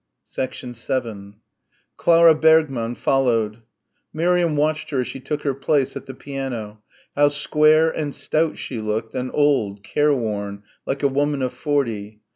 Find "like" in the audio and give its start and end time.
10.87-11.03